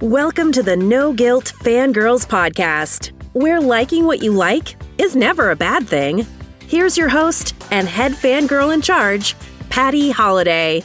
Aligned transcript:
Welcome 0.00 0.50
to 0.52 0.62
the 0.62 0.78
No 0.78 1.12
Guilt 1.12 1.52
Fangirls 1.60 2.26
Podcast, 2.26 3.12
where 3.34 3.60
liking 3.60 4.06
what 4.06 4.22
you 4.22 4.32
like 4.32 4.76
is 4.96 5.14
never 5.14 5.50
a 5.50 5.56
bad 5.56 5.86
thing. 5.86 6.26
Here's 6.66 6.96
your 6.96 7.10
host 7.10 7.54
and 7.70 7.86
head 7.86 8.12
fangirl 8.12 8.72
in 8.72 8.80
charge, 8.80 9.36
Patty 9.68 10.10
Holiday. 10.10 10.82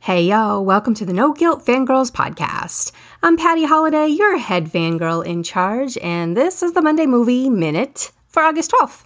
Hey, 0.00 0.24
yo, 0.24 0.60
welcome 0.60 0.92
to 0.92 1.06
the 1.06 1.14
No 1.14 1.32
Guilt 1.32 1.64
Fangirls 1.64 2.12
Podcast. 2.12 2.92
I'm 3.22 3.38
Patty 3.38 3.64
Holiday, 3.64 4.08
your 4.08 4.36
head 4.36 4.66
fangirl 4.66 5.24
in 5.24 5.42
charge, 5.42 5.96
and 6.02 6.36
this 6.36 6.62
is 6.62 6.74
the 6.74 6.82
Monday 6.82 7.06
Movie 7.06 7.48
Minute 7.48 8.12
for 8.28 8.42
August 8.42 8.72
12th. 8.72 9.04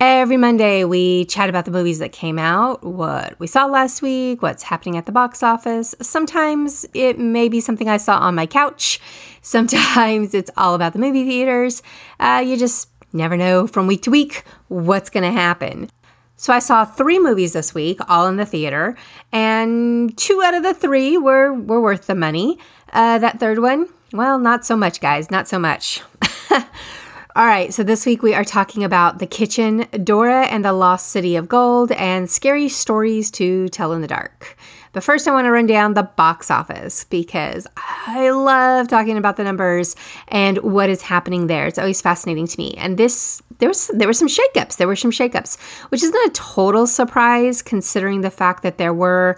Every 0.00 0.36
Monday, 0.36 0.84
we 0.84 1.24
chat 1.26 1.48
about 1.48 1.66
the 1.66 1.70
movies 1.70 2.00
that 2.00 2.10
came 2.10 2.38
out, 2.38 2.82
what 2.82 3.38
we 3.38 3.46
saw 3.46 3.66
last 3.66 4.02
week, 4.02 4.42
what's 4.42 4.64
happening 4.64 4.96
at 4.96 5.06
the 5.06 5.12
box 5.12 5.42
office. 5.42 5.94
Sometimes 6.02 6.84
it 6.94 7.18
may 7.18 7.48
be 7.48 7.60
something 7.60 7.88
I 7.88 7.96
saw 7.96 8.18
on 8.18 8.34
my 8.34 8.46
couch. 8.46 9.00
Sometimes 9.42 10.34
it's 10.34 10.50
all 10.56 10.74
about 10.74 10.94
the 10.94 10.98
movie 10.98 11.24
theaters. 11.24 11.82
Uh, 12.18 12.42
you 12.44 12.56
just 12.56 12.88
never 13.12 13.36
know 13.36 13.66
from 13.66 13.86
week 13.86 14.02
to 14.02 14.10
week 14.10 14.42
what's 14.68 15.10
going 15.10 15.24
to 15.24 15.32
happen. 15.32 15.90
So 16.36 16.52
I 16.52 16.58
saw 16.58 16.84
three 16.84 17.20
movies 17.20 17.52
this 17.52 17.72
week, 17.72 18.00
all 18.08 18.26
in 18.26 18.36
the 18.36 18.44
theater, 18.44 18.96
and 19.30 20.16
two 20.18 20.42
out 20.42 20.54
of 20.54 20.64
the 20.64 20.74
three 20.74 21.16
were 21.16 21.52
were 21.52 21.80
worth 21.80 22.08
the 22.08 22.14
money. 22.14 22.58
Uh, 22.92 23.18
that 23.18 23.38
third 23.38 23.60
one, 23.60 23.88
well, 24.12 24.38
not 24.38 24.66
so 24.66 24.76
much, 24.76 25.00
guys, 25.00 25.30
not 25.30 25.46
so 25.46 25.58
much. 25.58 26.02
All 27.36 27.46
right, 27.46 27.74
so 27.74 27.82
this 27.82 28.06
week 28.06 28.22
we 28.22 28.32
are 28.32 28.44
talking 28.44 28.84
about 28.84 29.18
The 29.18 29.26
Kitchen, 29.26 29.86
Dora 30.04 30.44
and 30.44 30.64
the 30.64 30.72
Lost 30.72 31.08
City 31.08 31.34
of 31.34 31.48
Gold, 31.48 31.90
and 31.90 32.30
scary 32.30 32.68
stories 32.68 33.28
to 33.32 33.68
tell 33.70 33.92
in 33.92 34.02
the 34.02 34.06
dark. 34.06 34.56
But 34.92 35.02
first, 35.02 35.26
I 35.26 35.32
want 35.32 35.46
to 35.46 35.50
run 35.50 35.66
down 35.66 35.94
the 35.94 36.04
box 36.04 36.48
office 36.48 37.02
because 37.02 37.66
I 38.06 38.30
love 38.30 38.86
talking 38.86 39.18
about 39.18 39.36
the 39.36 39.42
numbers 39.42 39.96
and 40.28 40.58
what 40.58 40.88
is 40.88 41.02
happening 41.02 41.48
there. 41.48 41.66
It's 41.66 41.76
always 41.76 42.00
fascinating 42.00 42.46
to 42.46 42.56
me. 42.56 42.74
And 42.78 42.98
this, 42.98 43.42
there 43.58 43.68
was 43.68 43.88
there 43.88 44.06
were 44.06 44.12
some 44.12 44.28
shakeups. 44.28 44.76
There 44.76 44.86
were 44.86 44.94
some 44.94 45.10
shakeups, 45.10 45.60
which 45.90 46.04
isn't 46.04 46.28
a 46.28 46.34
total 46.34 46.86
surprise 46.86 47.62
considering 47.62 48.20
the 48.20 48.30
fact 48.30 48.62
that 48.62 48.78
there 48.78 48.94
were 48.94 49.36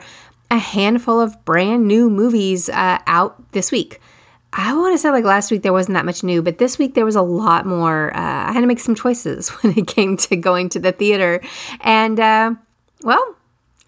a 0.50 0.58
handful 0.58 1.18
of 1.18 1.42
brand 1.46 1.88
new 1.88 2.10
movies 2.10 2.68
uh, 2.68 2.98
out 3.06 3.52
this 3.52 3.72
week. 3.72 4.02
I 4.58 4.72
want 4.74 4.94
to 4.94 4.98
say 4.98 5.10
like 5.10 5.24
last 5.24 5.50
week 5.50 5.62
there 5.62 5.72
wasn't 5.72 5.94
that 5.94 6.06
much 6.06 6.24
new, 6.24 6.40
but 6.40 6.56
this 6.56 6.78
week 6.78 6.94
there 6.94 7.04
was 7.04 7.14
a 7.14 7.22
lot 7.22 7.66
more. 7.66 8.16
Uh, 8.16 8.48
I 8.48 8.52
had 8.52 8.62
to 8.62 8.66
make 8.66 8.80
some 8.80 8.94
choices 8.94 9.48
when 9.62 9.78
it 9.78 9.86
came 9.86 10.16
to 10.16 10.36
going 10.36 10.70
to 10.70 10.80
the 10.80 10.92
theater, 10.92 11.42
and 11.82 12.18
uh, 12.18 12.54
well, 13.02 13.36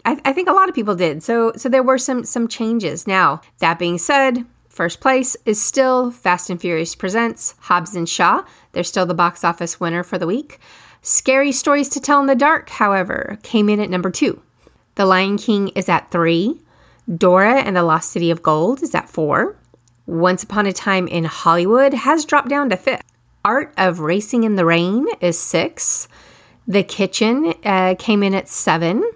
I, 0.05 0.21
I 0.23 0.31
think 0.31 0.47
a 0.47 0.53
lot 0.53 0.69
of 0.69 0.75
people 0.75 0.95
did. 0.95 1.23
So 1.23 1.53
so 1.55 1.69
there 1.69 1.81
were 1.81 1.97
some 1.97 2.23
some 2.23 2.47
changes. 2.47 3.07
Now 3.07 3.41
that 3.57 3.79
being 3.79 3.97
said, 3.97 4.45
first 4.69 5.01
place 5.01 5.35
is 5.43 5.59
still 5.59 6.11
Fast 6.11 6.51
and 6.51 6.61
Furious 6.61 6.93
presents 6.93 7.55
Hobbs 7.61 7.95
and 7.95 8.07
Shaw. 8.07 8.43
They're 8.71 8.83
still 8.83 9.07
the 9.07 9.15
box 9.15 9.43
office 9.43 9.79
winner 9.79 10.03
for 10.03 10.19
the 10.19 10.27
week. 10.27 10.59
Scary 11.01 11.51
Stories 11.51 11.89
to 11.89 11.99
Tell 11.99 12.19
in 12.19 12.27
the 12.27 12.35
Dark, 12.35 12.69
however, 12.69 13.39
came 13.41 13.69
in 13.69 13.79
at 13.79 13.89
number 13.89 14.11
two. 14.11 14.43
The 14.95 15.05
Lion 15.05 15.39
King 15.39 15.69
is 15.69 15.89
at 15.89 16.11
three. 16.11 16.61
Dora 17.11 17.61
and 17.61 17.75
the 17.75 17.81
Lost 17.81 18.11
City 18.11 18.29
of 18.29 18.43
Gold 18.43 18.83
is 18.83 18.93
at 18.93 19.09
four. 19.09 19.58
Once 20.09 20.41
Upon 20.41 20.65
a 20.65 20.73
Time 20.73 21.07
in 21.07 21.25
Hollywood 21.25 21.93
has 21.93 22.25
dropped 22.25 22.49
down 22.49 22.71
to 22.71 22.75
fifth. 22.75 23.03
Art 23.45 23.71
of 23.77 23.99
Racing 23.99 24.43
in 24.43 24.55
the 24.55 24.65
Rain 24.65 25.05
is 25.21 25.37
six. 25.37 26.07
The 26.67 26.81
Kitchen 26.81 27.53
uh, 27.63 27.93
came 27.99 28.23
in 28.23 28.33
at 28.33 28.49
seven. 28.49 29.07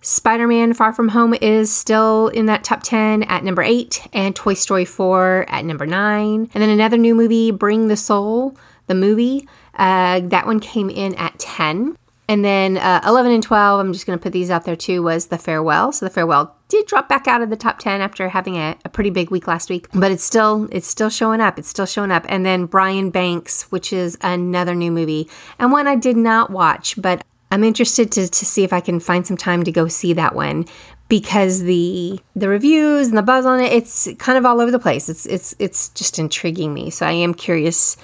Spider 0.00 0.48
Man 0.48 0.74
Far 0.74 0.92
From 0.92 1.10
Home 1.10 1.34
is 1.40 1.72
still 1.72 2.28
in 2.28 2.46
that 2.46 2.64
top 2.64 2.82
10 2.82 3.22
at 3.22 3.44
number 3.44 3.62
eight, 3.62 4.04
and 4.12 4.34
Toy 4.34 4.54
Story 4.54 4.84
4 4.84 5.46
at 5.48 5.64
number 5.64 5.86
nine. 5.86 6.50
And 6.52 6.60
then 6.60 6.70
another 6.70 6.96
new 6.98 7.14
movie, 7.14 7.52
Bring 7.52 7.86
the 7.86 7.96
Soul, 7.96 8.56
the 8.88 8.96
movie, 8.96 9.48
uh, 9.74 10.18
that 10.18 10.46
one 10.46 10.58
came 10.58 10.90
in 10.90 11.14
at 11.14 11.38
10. 11.38 11.96
And 12.30 12.44
then 12.44 12.76
uh, 12.76 13.00
11 13.04 13.32
and 13.32 13.42
12, 13.42 13.80
I'm 13.80 13.92
just 13.92 14.06
going 14.06 14.16
to 14.16 14.22
put 14.22 14.32
these 14.32 14.50
out 14.50 14.64
there 14.64 14.76
too, 14.76 15.02
was 15.02 15.26
The 15.26 15.36
Farewell. 15.36 15.90
So 15.90 16.06
The 16.06 16.10
Farewell 16.10 16.56
did 16.68 16.86
drop 16.86 17.08
back 17.08 17.26
out 17.26 17.42
of 17.42 17.50
the 17.50 17.56
top 17.56 17.80
10 17.80 18.00
after 18.00 18.28
having 18.28 18.54
a, 18.54 18.78
a, 18.84 18.88
pretty 18.88 19.10
big 19.10 19.32
week 19.32 19.48
last 19.48 19.68
week, 19.68 19.88
but 19.92 20.12
it's 20.12 20.22
still 20.22 20.68
it's 20.70 20.86
still 20.86 21.10
showing 21.10 21.40
up. 21.40 21.58
It's 21.58 21.68
still 21.68 21.86
showing 21.86 22.12
up. 22.12 22.24
And 22.28 22.46
then 22.46 22.66
Brian 22.66 23.10
Banks, 23.10 23.64
which 23.72 23.92
is 23.92 24.16
another 24.20 24.76
new 24.76 24.92
movie 24.92 25.28
and 25.58 25.72
one 25.72 25.88
I 25.88 25.96
did 25.96 26.16
not 26.16 26.50
watch, 26.50 26.94
but 27.02 27.24
I'm 27.50 27.64
interested 27.64 28.12
to, 28.12 28.28
to 28.28 28.46
see 28.46 28.62
if 28.62 28.72
I 28.72 28.78
can 28.78 29.00
find 29.00 29.26
some 29.26 29.36
time 29.36 29.64
to 29.64 29.72
go 29.72 29.88
see 29.88 30.12
that 30.12 30.32
one 30.32 30.66
because 31.08 31.62
the 31.62 32.20
the 32.36 32.48
reviews 32.48 33.08
and 33.08 33.18
the 33.18 33.22
buzz 33.22 33.44
on 33.44 33.58
it 33.58 33.72
it's 33.72 34.08
kind 34.20 34.38
of 34.38 34.46
all 34.46 34.60
over 34.60 34.70
the 34.70 34.78
place. 34.78 35.08
It's 35.08 35.26
it's 35.26 35.56
it's 35.58 35.88
just 35.88 36.20
intriguing 36.20 36.72
me. 36.74 36.90
So 36.90 37.06
I 37.06 37.12
am 37.12 37.34
curious 37.34 37.96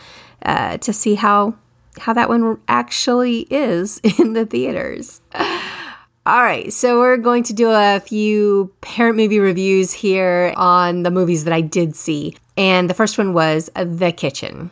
uh, 0.43 0.79
to 0.79 0.93
see 0.93 1.15
how 1.15 1.55
how 1.99 2.13
that 2.13 2.29
one 2.29 2.59
actually 2.69 3.41
is 3.51 3.99
in 4.19 4.33
the 4.33 4.47
theaters. 4.47 5.21
All 5.35 6.43
right, 6.43 6.73
so 6.73 6.99
we're 6.99 7.19
going 7.19 7.45
to 7.45 7.53
do 7.53 7.71
a 7.71 8.01
few 8.01 8.73
parent 8.81 9.17
movie 9.17 9.39
reviews 9.39 9.93
here 9.93 10.53
on 10.57 11.05
the 11.05 11.11
movies 11.11 11.45
that 11.45 11.53
I 11.53 11.61
did 11.61 11.95
see. 11.95 12.37
And 12.57 12.91
the 12.91 12.95
first 12.95 13.17
one 13.17 13.33
was 13.33 13.71
The 13.77 14.11
Kitchen. 14.11 14.71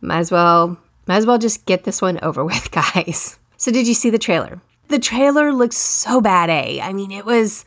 Might 0.00 0.20
as 0.20 0.30
well 0.30 0.78
might 1.06 1.16
as 1.16 1.26
well 1.26 1.38
just 1.38 1.66
get 1.66 1.84
this 1.84 2.02
one 2.02 2.18
over 2.22 2.44
with, 2.44 2.70
guys. 2.94 3.38
So 3.56 3.70
did 3.70 3.86
you 3.86 3.94
see 3.94 4.10
the 4.10 4.18
trailer? 4.18 4.60
The 4.88 4.98
trailer 4.98 5.52
looks 5.52 5.76
so 5.76 6.20
bad, 6.20 6.50
eh? 6.50 6.80
I 6.82 6.92
mean, 6.92 7.10
it 7.10 7.24
was 7.24 7.64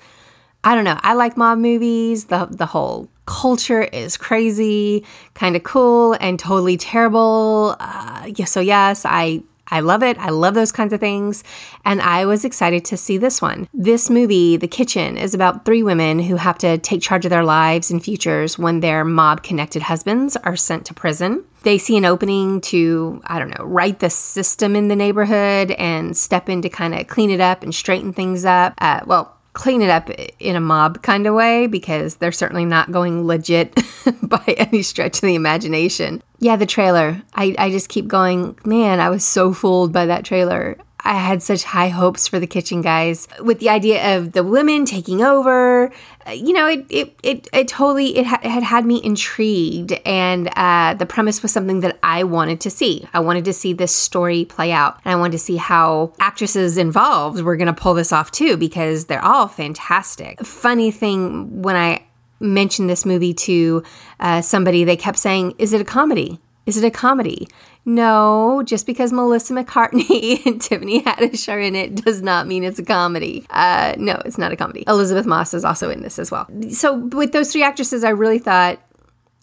I 0.63 0.75
don't 0.75 0.83
know. 0.83 0.99
I 1.01 1.13
like 1.13 1.37
mob 1.37 1.57
movies. 1.59 2.25
The 2.25 2.47
the 2.49 2.65
whole 2.67 3.09
culture 3.25 3.83
is 3.83 4.17
crazy, 4.17 5.05
kind 5.33 5.55
of 5.55 5.63
cool, 5.63 6.17
and 6.19 6.39
totally 6.39 6.77
terrible. 6.77 7.75
Uh, 7.79 8.31
yeah, 8.35 8.45
so 8.45 8.59
yes, 8.59 9.05
I 9.05 9.43
I 9.71 9.81
love 9.81 10.03
it. 10.03 10.17
I 10.17 10.29
love 10.29 10.55
those 10.55 10.71
kinds 10.71 10.93
of 10.93 10.99
things. 10.99 11.43
And 11.85 12.01
I 12.01 12.25
was 12.25 12.43
excited 12.43 12.83
to 12.85 12.97
see 12.97 13.17
this 13.17 13.41
one. 13.41 13.67
This 13.73 14.09
movie, 14.09 14.57
The 14.57 14.67
Kitchen, 14.67 15.17
is 15.17 15.33
about 15.33 15.63
three 15.63 15.83
women 15.83 16.19
who 16.19 16.37
have 16.37 16.57
to 16.59 16.77
take 16.77 17.01
charge 17.01 17.25
of 17.25 17.29
their 17.29 17.43
lives 17.43 17.91
and 17.91 18.03
futures 18.03 18.57
when 18.57 18.79
their 18.79 19.05
mob 19.05 19.43
connected 19.43 19.83
husbands 19.83 20.35
are 20.37 20.55
sent 20.55 20.85
to 20.87 20.93
prison. 20.93 21.45
They 21.63 21.77
see 21.77 21.97
an 21.97 22.05
opening 22.05 22.61
to, 22.61 23.21
I 23.25 23.37
don't 23.37 23.55
know, 23.57 23.65
right 23.65 23.97
the 23.99 24.09
system 24.09 24.75
in 24.75 24.87
the 24.87 24.95
neighborhood 24.95 25.71
and 25.71 26.15
step 26.15 26.49
in 26.49 26.61
to 26.61 26.69
kind 26.69 26.95
of 26.95 27.07
clean 27.07 27.29
it 27.29 27.41
up 27.41 27.63
and 27.63 27.75
straighten 27.75 28.13
things 28.13 28.45
up. 28.45 28.73
Uh, 28.79 29.01
well, 29.05 29.38
clean 29.59 29.81
it 29.81 29.89
up 29.89 30.09
in 30.39 30.55
a 30.55 30.61
mob 30.61 31.01
kind 31.01 31.27
of 31.27 31.35
way 31.35 31.67
because 31.67 32.15
they're 32.15 32.31
certainly 32.31 32.63
not 32.63 32.93
going 32.93 33.27
legit 33.27 33.77
by 34.23 34.41
any 34.57 34.81
stretch 34.81 35.17
of 35.17 35.21
the 35.21 35.35
imagination. 35.35 36.23
Yeah, 36.39 36.55
the 36.55 36.65
trailer. 36.65 37.21
I, 37.35 37.55
I 37.59 37.69
just 37.69 37.89
keep 37.89 38.07
going, 38.07 38.57
man, 38.63 39.01
I 39.01 39.09
was 39.09 39.25
so 39.25 39.51
fooled 39.51 39.91
by 39.91 40.05
that 40.05 40.23
trailer. 40.23 40.77
I 41.01 41.13
had 41.13 41.41
such 41.41 41.63
high 41.63 41.89
hopes 41.89 42.27
for 42.27 42.39
the 42.39 42.47
kitchen 42.47 42.81
guys 42.81 43.27
with 43.41 43.59
the 43.59 43.69
idea 43.69 44.17
of 44.17 44.33
the 44.33 44.43
women 44.43 44.85
taking 44.85 45.21
over. 45.21 45.91
Uh, 46.27 46.31
you 46.31 46.53
know, 46.53 46.67
it 46.67 46.85
it 46.89 47.19
it, 47.23 47.47
it 47.53 47.67
totally 47.67 48.17
it, 48.17 48.25
ha- 48.25 48.39
it 48.43 48.49
had 48.49 48.63
had 48.63 48.85
me 48.85 49.01
intrigued, 49.03 49.93
and 50.05 50.49
uh, 50.55 50.93
the 50.95 51.05
premise 51.05 51.41
was 51.41 51.51
something 51.51 51.79
that 51.81 51.97
I 52.03 52.23
wanted 52.23 52.59
to 52.61 52.69
see. 52.69 53.07
I 53.13 53.19
wanted 53.21 53.45
to 53.45 53.53
see 53.53 53.73
this 53.73 53.95
story 53.95 54.45
play 54.45 54.71
out, 54.71 54.99
and 55.05 55.13
I 55.13 55.15
wanted 55.15 55.33
to 55.33 55.39
see 55.39 55.57
how 55.57 56.13
actresses 56.19 56.77
involved 56.77 57.41
were 57.41 57.55
going 57.55 57.67
to 57.67 57.73
pull 57.73 57.93
this 57.93 58.11
off 58.11 58.31
too, 58.31 58.57
because 58.57 59.05
they're 59.05 59.23
all 59.23 59.47
fantastic. 59.47 60.45
Funny 60.45 60.91
thing 60.91 61.61
when 61.61 61.75
I 61.75 62.05
mentioned 62.41 62.89
this 62.89 63.05
movie 63.05 63.33
to 63.33 63.83
uh, 64.19 64.41
somebody, 64.41 64.83
they 64.83 64.97
kept 64.97 65.17
saying, 65.17 65.55
"Is 65.57 65.73
it 65.73 65.81
a 65.81 65.85
comedy?" 65.85 66.39
Is 66.65 66.77
it 66.77 66.85
a 66.85 66.91
comedy? 66.91 67.47
No, 67.85 68.61
just 68.65 68.85
because 68.85 69.11
Melissa 69.11 69.53
McCarthy 69.53 70.41
and 70.45 70.61
Tiffany 70.61 71.01
Haddish 71.01 71.51
are 71.51 71.59
in 71.59 71.75
it 71.75 71.95
does 71.95 72.21
not 72.21 72.45
mean 72.45 72.63
it's 72.63 72.77
a 72.77 72.85
comedy. 72.85 73.45
Uh, 73.49 73.95
no, 73.97 74.21
it's 74.25 74.37
not 74.37 74.51
a 74.51 74.55
comedy. 74.55 74.83
Elisabeth 74.87 75.25
Moss 75.25 75.53
is 75.53 75.65
also 75.65 75.89
in 75.89 76.03
this 76.03 76.19
as 76.19 76.29
well. 76.29 76.47
So, 76.69 76.95
with 76.95 77.31
those 77.31 77.51
three 77.51 77.63
actresses, 77.63 78.03
I 78.03 78.09
really 78.09 78.39
thought, 78.39 78.79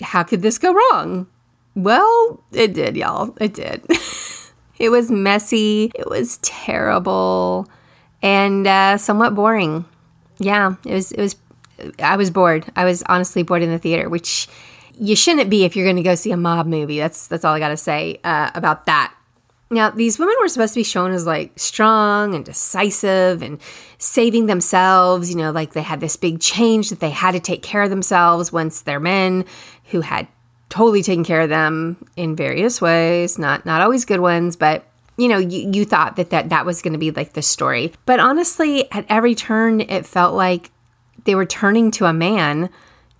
how 0.00 0.22
could 0.22 0.42
this 0.42 0.58
go 0.58 0.72
wrong? 0.72 1.26
Well, 1.74 2.44
it 2.52 2.72
did, 2.72 2.96
y'all. 2.96 3.34
It 3.40 3.54
did. 3.54 3.84
it 4.78 4.90
was 4.90 5.10
messy, 5.10 5.90
it 5.94 6.08
was 6.08 6.38
terrible, 6.38 7.68
and 8.22 8.66
uh, 8.66 8.98
somewhat 8.98 9.34
boring. 9.34 9.84
Yeah, 10.38 10.76
it 10.84 10.94
was. 10.94 11.12
It 11.12 11.20
was. 11.20 11.36
I 11.98 12.16
was 12.16 12.30
bored. 12.30 12.64
I 12.76 12.84
was 12.84 13.02
honestly 13.04 13.42
bored 13.42 13.62
in 13.62 13.70
the 13.70 13.78
theater, 13.78 14.08
which 14.08 14.48
you 14.98 15.16
shouldn't 15.16 15.50
be 15.50 15.64
if 15.64 15.76
you're 15.76 15.86
going 15.86 15.96
to 15.96 16.02
go 16.02 16.14
see 16.14 16.32
a 16.32 16.36
mob 16.36 16.66
movie. 16.66 16.98
That's 16.98 17.26
that's 17.28 17.44
all 17.44 17.54
I 17.54 17.58
got 17.58 17.68
to 17.68 17.76
say 17.76 18.20
uh, 18.24 18.50
about 18.54 18.86
that. 18.86 19.14
Now, 19.68 19.90
these 19.90 20.18
women 20.18 20.36
were 20.40 20.48
supposed 20.48 20.74
to 20.74 20.80
be 20.80 20.84
shown 20.84 21.10
as 21.10 21.26
like 21.26 21.58
strong 21.58 22.34
and 22.34 22.44
decisive 22.44 23.42
and 23.42 23.60
saving 23.98 24.46
themselves. 24.46 25.30
You 25.30 25.36
know, 25.36 25.50
like 25.50 25.72
they 25.72 25.82
had 25.82 26.00
this 26.00 26.16
big 26.16 26.40
change 26.40 26.90
that 26.90 27.00
they 27.00 27.10
had 27.10 27.32
to 27.32 27.40
take 27.40 27.62
care 27.62 27.82
of 27.82 27.90
themselves 27.90 28.52
once 28.52 28.82
their 28.82 29.00
men 29.00 29.44
who 29.90 30.00
had 30.02 30.28
totally 30.68 31.02
taken 31.02 31.24
care 31.24 31.40
of 31.40 31.48
them 31.48 31.96
in 32.16 32.36
various 32.36 32.80
ways, 32.80 33.38
not 33.38 33.66
not 33.66 33.80
always 33.80 34.04
good 34.04 34.20
ones, 34.20 34.56
but 34.56 34.84
you 35.18 35.28
know, 35.28 35.38
you, 35.38 35.70
you 35.72 35.84
thought 35.84 36.16
that, 36.16 36.30
that 36.30 36.50
that 36.50 36.66
was 36.66 36.82
going 36.82 36.92
to 36.92 36.98
be 36.98 37.10
like 37.10 37.32
the 37.32 37.42
story. 37.42 37.92
But 38.04 38.20
honestly, 38.20 38.90
at 38.92 39.06
every 39.08 39.34
turn, 39.34 39.80
it 39.80 40.04
felt 40.04 40.34
like 40.34 40.70
they 41.24 41.34
were 41.34 41.46
turning 41.46 41.90
to 41.92 42.04
a 42.04 42.12
man 42.12 42.70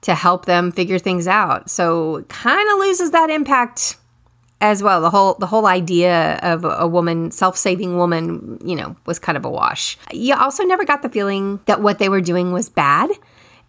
to 0.03 0.15
help 0.15 0.45
them 0.45 0.71
figure 0.73 0.99
things 0.99 1.27
out. 1.27 1.71
So 1.71 2.23
kind 2.29 2.69
of 2.71 2.79
loses 2.79 3.11
that 3.11 3.31
impact 3.31 3.97
as 4.61 4.83
well. 4.83 5.01
The 5.01 5.11
whole 5.11 5.35
the 5.35 5.47
whole 5.47 5.67
idea 5.67 6.39
of 6.43 6.65
a 6.65 6.87
woman, 6.87 7.31
self-saving 7.31 7.97
woman, 7.97 8.59
you 8.65 8.77
know, 8.77 8.97
was 9.07 9.19
kind 9.19 9.37
of 9.37 9.45
a 9.45 9.51
wash. 9.51 9.99
You 10.13 10.35
also 10.35 10.65
never 10.65 10.85
got 10.85 11.03
the 11.03 11.09
feeling 11.09 11.61
that 11.67 11.83
what 11.83 11.99
they 11.99 12.09
were 12.09 12.21
doing 12.21 12.53
was 12.53 12.69
bad. 12.69 13.11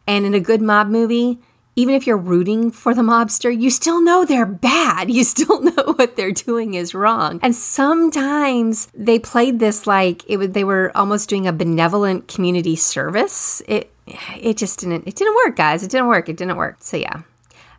And 0.06 0.25
in 0.25 0.33
a 0.33 0.39
good 0.39 0.62
mob 0.62 0.88
movie, 0.88 1.39
even 1.75 1.94
if 1.94 2.07
you're 2.07 2.18
rooting 2.18 2.71
for 2.71 2.95
the 2.95 3.03
mobster, 3.03 3.56
you 3.56 3.69
still 3.69 4.01
know 4.01 4.25
they're 4.25 4.45
bad. 4.45 5.09
You 5.18 5.24
still 5.24 5.62
know 5.62 5.94
what 5.95 6.15
they're 6.15 6.31
doing 6.31 6.74
is 6.75 6.94
wrong. 6.94 7.39
And 7.41 7.56
sometimes 7.56 8.88
they 8.94 9.19
played 9.19 9.59
this 9.59 9.88
like 9.88 10.24
it 10.29 10.38
was, 10.38 10.50
they 10.50 10.63
were 10.63 10.91
almost 10.95 11.27
doing 11.29 11.47
a 11.47 11.53
benevolent 11.53 12.27
community 12.27 12.75
service. 12.75 13.62
It 13.68 13.91
it 14.39 14.57
just 14.57 14.80
didn't 14.80 15.07
it 15.07 15.15
didn't 15.15 15.36
work, 15.45 15.56
guys. 15.56 15.83
It 15.83 15.92
didn't 15.92 16.07
work. 16.07 16.30
It 16.30 16.38
didn't 16.38 16.57
work. 16.57 16.77
So 16.80 16.98
yeah, 16.98 17.21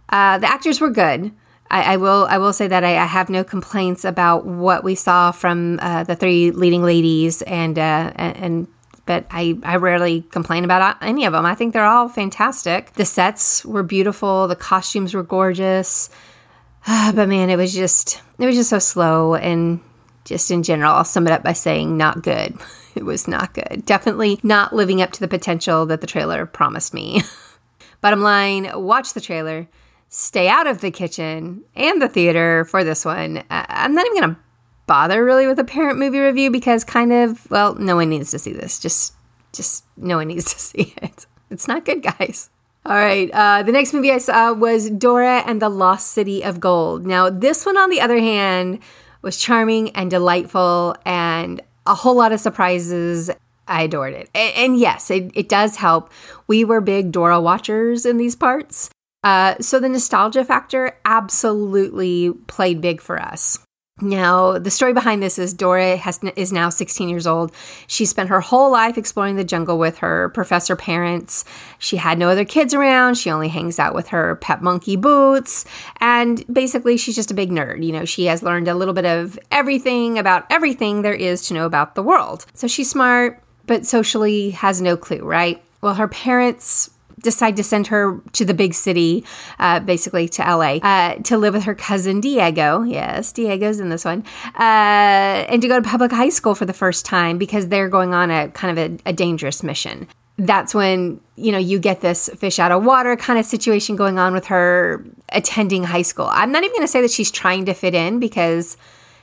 uh, 0.09 0.39
the 0.39 0.51
actors 0.51 0.81
were 0.81 0.91
good. 0.91 1.33
I, 1.71 1.95
I, 1.95 1.97
will 1.99 2.27
I 2.31 2.39
will 2.39 2.55
say 2.55 2.67
that 2.67 2.83
I, 2.83 2.97
I, 2.97 3.05
have 3.05 3.29
no 3.29 3.45
complaints 3.45 4.07
about 4.07 4.47
what 4.47 4.83
we 4.83 4.95
saw 4.95 5.33
from 5.33 5.79
uh, 5.83 6.05
the 6.05 6.17
three 6.17 6.51
leading 6.51 6.83
ladies 6.83 7.43
and 7.43 7.79
uh, 7.79 8.13
and 8.17 8.69
but 9.05 9.27
I, 9.31 9.59
I 9.63 9.77
rarely 9.77 10.23
complain 10.31 10.65
about 10.65 10.99
any 11.03 11.25
of 11.25 11.33
them. 11.33 11.47
I 11.47 11.55
think 11.55 11.73
they're 11.73 11.85
all 11.85 12.09
fantastic. 12.09 12.93
The 12.93 13.07
sets 13.07 13.65
were 13.65 13.83
beautiful, 13.83 14.49
the 14.49 14.57
costumes 14.57 15.15
were 15.15 15.23
gorgeous. 15.23 16.11
but 16.87 17.29
man, 17.29 17.51
it 17.51 17.57
was 17.57 17.75
just 17.75 18.23
it 18.39 18.47
was 18.47 18.57
just 18.57 18.71
so 18.71 18.79
slow 18.79 19.35
and 19.35 19.81
just 20.29 20.51
in 20.51 20.63
general, 20.63 20.93
I'll 20.93 21.05
sum 21.05 21.27
it 21.27 21.33
up 21.33 21.43
by 21.43 21.53
saying 21.53 21.97
not 21.97 22.23
good. 22.23 22.57
It 22.95 23.05
was 23.05 23.29
not 23.29 23.55
good. 23.55 23.85
Definitely 23.87 24.41
not 24.43 24.75
living 24.75 25.01
up 25.01 25.13
to 25.13 25.21
the 25.21 25.29
potential 25.29 25.87
that 25.87 26.01
the 26.01 26.07
trailer 26.09 26.47
promised 26.47 26.93
me. 26.93 27.23
Bottom 28.01 28.23
line, 28.23 28.69
watch 28.75 29.13
the 29.13 29.21
trailer, 29.21 29.69
stay 30.09 30.49
out 30.49 30.67
of 30.67 30.81
the 30.81 30.91
kitchen 30.91 31.63
and 31.77 32.03
the 32.03 32.09
theater 32.09 32.65
for 32.65 32.83
this 32.83 33.05
one. 33.05 33.45
I'm 33.51 33.95
not 33.95 34.05
even 34.05 34.21
going 34.21 34.35
to 34.35 34.41
bother 34.89 35.25
really 35.25 35.47
with 35.47 35.61
a 35.61 35.65
parent 35.65 36.01
movie 36.01 36.19
review 36.19 36.51
because 36.51 36.83
kind 36.83 37.13
of, 37.13 37.49
well, 37.53 37.77
no 37.77 37.95
one 37.95 38.09
needs 38.09 38.33
to 38.33 38.39
see 38.41 38.53
this. 38.53 38.81
Just 38.81 39.15
just 39.53 39.85
no 39.97 40.17
one 40.17 40.27
needs 40.27 40.53
to 40.55 40.59
see 40.59 40.95
it. 41.01 41.27
It's 41.51 41.69
not 41.69 41.85
good, 41.85 42.03
guys. 42.03 42.51
All 42.85 42.97
right. 42.97 43.31
Uh, 43.33 43.63
the 43.63 43.73
next 43.73 43.93
movie 43.93 44.11
I 44.11 44.19
saw 44.19 44.53
was 44.53 44.91
Dora 44.91 45.43
and 45.47 45.61
the 45.61 45.69
Lost 45.69 46.09
City 46.09 46.43
of 46.43 46.59
Gold. 46.59 47.05
Now, 47.05 47.29
this 47.29 47.67
one, 47.67 47.77
on 47.77 47.91
the 47.91 48.01
other 48.01 48.19
hand, 48.19 48.79
was 49.23 49.37
charming 49.37 49.91
and 49.91 50.11
delightful 50.11 50.97
and 51.05 51.61
a 51.87 51.95
whole 51.95 52.17
lot 52.17 52.33
of 52.33 52.41
surprises. 52.41 53.31
I 53.67 53.83
adored 53.83 54.15
it. 54.15 54.31
And, 54.35 54.55
and 54.57 54.79
yes, 54.79 55.11
it, 55.11 55.31
it 55.35 55.49
does 55.49 55.77
help. 55.77 56.11
We 56.47 56.65
were 56.65 56.81
big 56.81 57.13
Dora 57.13 57.41
watchers 57.41 58.07
in 58.07 58.17
these 58.17 58.37
parts. 58.37 58.91
Uh, 59.25 59.57
so 59.61 59.81
the 59.81 59.89
nostalgia 59.89 60.45
factor 60.45 60.97
absolutely 61.05 62.33
played 62.47 62.81
big 62.81 63.01
for 63.01 63.21
us. 63.21 63.59
Now, 64.01 64.59
the 64.59 64.71
story 64.71 64.93
behind 64.93 65.23
this 65.23 65.39
is 65.39 65.53
Dora 65.53 65.97
has, 65.97 66.21
is 66.37 66.53
now 66.53 66.69
16 66.69 67.09
years 67.09 67.27
old. 67.27 67.53
She 67.87 68.05
spent 68.07 68.29
her 68.29 68.41
whole 68.41 68.71
life 68.71 68.97
exploring 68.97 69.37
the 69.37 69.45
jungle 69.45 69.79
with 69.79 69.99
her 69.99 70.29
professor 70.31 70.77
parents. 70.77 71.45
She 71.79 71.97
had 71.97 72.19
no 72.19 72.29
other 72.29 72.45
kids 72.45 72.73
around. 72.75 73.17
She 73.17 73.31
only 73.31 73.49
hangs 73.49 73.79
out 73.79 73.95
with 73.95 74.09
her 74.09 74.37
pet 74.37 74.63
monkey 74.63 74.97
Boots. 74.97 75.65
And 76.01 76.45
basically, 76.53 76.97
she's 76.97 77.17
just 77.17 77.31
a 77.31 77.35
big 77.35 77.51
nerd. 77.51 77.85
You 77.85 77.93
know, 77.93 78.05
she 78.05 78.27
has 78.27 78.43
learned 78.43 78.69
a 78.69 78.75
little 78.75 78.95
bit 78.95 79.07
of 79.07 79.39
everything 79.51 80.19
about 80.19 80.47
everything 80.51 81.03
there 81.03 81.15
is 81.15 81.43
to 81.49 81.55
know 81.55 81.67
about 81.67 81.95
the 81.95 82.03
world. 82.03 82.47
So 82.55 82.69
she's 82.69 82.91
smart, 82.91 83.43
but 83.67 83.85
socially 83.85 84.51
has 84.51 84.81
no 84.81 84.97
clue, 84.97 85.25
right? 85.25 85.63
Well, 85.81 85.95
her 85.95 86.09
parents 86.09 86.91
decide 87.19 87.57
to 87.57 87.63
send 87.63 87.89
her 87.89 88.21
to 88.33 88.45
the 88.45 88.55
big 88.55 88.75
city, 88.75 89.25
uh, 89.59 89.81
basically 89.81 90.29
to 90.31 90.43
LA, 90.43 90.77
uh, 90.77 91.17
to 91.17 91.37
live 91.37 91.55
with 91.55 91.65
her 91.65 91.75
cousin 91.75 92.21
Diego. 92.21 92.83
Yes, 92.83 93.33
Diego's 93.33 93.81
in 93.81 93.89
this 93.89 94.05
one. 94.05 94.25
Uh, 94.59 95.45
and 95.49 95.63
to 95.63 95.69
go 95.69 95.81
to 95.81 95.89
public 95.89 96.13
high 96.13 96.29
school 96.29 96.55
for 96.55 96.65
the 96.65 96.73
first 96.73 97.05
time 97.05 97.39
because 97.39 97.69
they're 97.69 97.89
going 97.89 98.15
on 98.15 98.31
a 98.31 98.49
kind 98.49 98.79
of 98.79 98.93
a, 98.93 99.11
a 99.11 99.13
dangerous 99.13 99.63
mission. 99.63 100.09
That's 100.41 100.73
when, 100.73 101.21
you 101.35 101.51
know, 101.51 101.59
you 101.59 101.81
get 101.81 102.01
this 102.01 102.29
fish 102.37 102.61
out 102.61 102.71
of 102.71 102.85
water 102.85 103.17
kind 103.17 103.39
of 103.39 103.45
situation 103.45 103.97
going 103.97 104.19
on 104.19 104.33
with 104.33 104.47
her 104.47 105.05
attending 105.31 105.85
high 105.85 106.03
school. 106.03 106.29
I'm 106.31 106.53
not 106.53 106.63
even 106.63 106.75
going 106.75 106.83
to 106.83 106.89
say 106.89 107.03
that 107.03 107.11
she's 107.11 107.31
trying 107.31 107.65
to 107.67 107.75
fit 107.75 107.95
in 107.95 108.21
because 108.21 108.77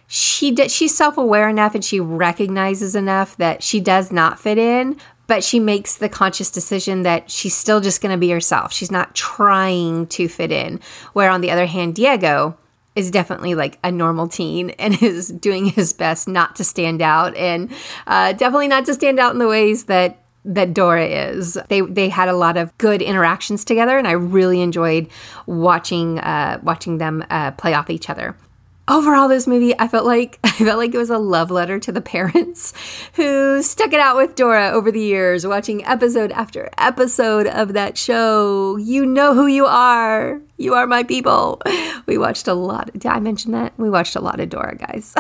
she 0.08 0.56
she's 0.68 0.96
self-aware 0.96 1.50
enough 1.50 1.74
and 1.74 1.84
she 1.84 2.00
recognizes 2.00 2.96
enough 2.96 3.38
that 3.38 3.64
she 3.64 3.80
does 3.80 4.12
not 4.12 4.40
fit 4.40 4.58
in 4.58 4.98
but 5.28 5.44
she 5.44 5.60
makes 5.60 5.96
the 5.96 6.10
conscious 6.10 6.52
decision 6.52 7.04
that 7.04 7.30
she's 7.30 7.56
still 7.56 7.82
just 7.82 8.02
going 8.02 8.12
to 8.12 8.18
be 8.18 8.30
herself. 8.30 8.72
She's 8.74 8.92
not 8.92 9.16
trying 9.16 10.08
to 10.08 10.28
fit 10.28 10.52
in. 10.52 10.80
Where 11.14 11.30
on 11.30 11.42
the 11.42 11.52
other 11.52 11.66
hand, 11.66 11.96
Diego 11.96 12.58
is 12.96 13.12
definitely 13.12 13.56
like 13.56 13.78
a 13.84 13.92
normal 13.92 14.28
teen 14.28 14.70
and 14.72 14.94
is 15.02 15.30
doing 15.30 15.68
his 15.68 15.94
best 15.94 16.28
not 16.28 16.56
to 16.56 16.64
stand 16.64 17.02
out 17.02 17.36
and 17.36 17.72
uh, 18.08 18.34
definitely 18.34 18.68
not 18.68 18.86
to 18.86 18.94
stand 18.94 19.20
out 19.20 19.34
in 19.34 19.40
the 19.40 19.48
ways 19.48 19.86
that 19.86 20.22
that 20.48 20.76
Dora 20.76 21.06
is. 21.06 21.58
They 21.70 21.82
they 21.82 22.08
had 22.08 22.30
a 22.30 22.34
lot 22.34 22.56
of 22.56 22.78
good 22.78 23.02
interactions 23.02 23.66
together, 23.66 23.98
and 23.98 24.08
I 24.08 24.12
really 24.12 24.62
enjoyed 24.62 25.08
watching 25.48 26.20
uh, 26.20 26.60
watching 26.62 27.00
them 27.00 27.26
uh, 27.32 27.52
play 27.52 27.74
off 27.74 27.90
each 27.90 28.12
other 28.12 28.36
overall 28.88 29.28
this 29.28 29.48
movie 29.48 29.78
i 29.80 29.88
felt 29.88 30.06
like 30.06 30.40
i 30.44 30.52
felt 30.52 30.78
like 30.78 30.94
it 30.94 30.98
was 30.98 31.10
a 31.10 31.18
love 31.18 31.50
letter 31.50 31.80
to 31.80 31.92
the 31.92 32.02
parents 32.02 32.74
who 33.14 33.62
stuck 33.62 33.94
it 33.94 34.00
out 34.00 34.16
with 34.16 34.36
dora 34.36 34.70
over 34.70 34.92
the 34.92 35.02
years 35.02 35.46
watching 35.46 35.84
episode 35.86 36.32
after 36.32 36.70
episode 36.78 37.48
of 37.48 37.74
that 37.74 37.98
show 37.98 38.78
you 38.78 39.06
know 39.06 39.34
who 39.34 39.48
you 39.48 39.66
are 39.66 40.40
you 40.58 40.74
are 40.74 40.88
my 40.88 41.04
people. 41.04 41.62
We 42.08 42.20
watched 42.20 42.48
a 42.48 42.54
lot. 42.54 42.94
Did 42.94 43.08
I 43.08 43.20
mention 43.20 43.52
that? 43.54 43.74
We 43.80 43.90
watched 43.90 44.16
a 44.16 44.20
lot 44.20 44.40
of 44.40 44.50
Dora, 44.50 44.76
guys. 44.76 45.16